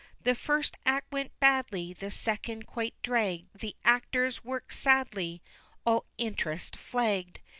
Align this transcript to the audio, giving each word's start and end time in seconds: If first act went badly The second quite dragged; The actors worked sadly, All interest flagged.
If 0.25 0.39
first 0.39 0.77
act 0.83 1.11
went 1.11 1.39
badly 1.39 1.93
The 1.93 2.09
second 2.09 2.65
quite 2.65 2.95
dragged; 3.03 3.59
The 3.59 3.75
actors 3.85 4.43
worked 4.43 4.73
sadly, 4.73 5.43
All 5.85 6.05
interest 6.17 6.75
flagged. 6.75 7.39